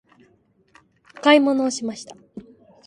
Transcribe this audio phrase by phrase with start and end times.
[1.21, 2.17] 買い物をしました。